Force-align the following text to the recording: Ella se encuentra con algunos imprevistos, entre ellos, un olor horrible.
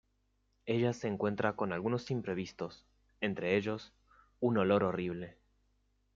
Ella 0.65 0.93
se 0.93 1.07
encuentra 1.07 1.55
con 1.55 1.73
algunos 1.73 2.09
imprevistos, 2.09 2.87
entre 3.19 3.55
ellos, 3.55 3.93
un 4.39 4.57
olor 4.57 4.83
horrible. 4.83 5.37